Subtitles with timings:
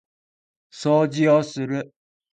[0.71, 1.93] 掃除をする